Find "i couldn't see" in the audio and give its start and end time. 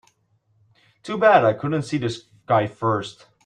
1.45-1.99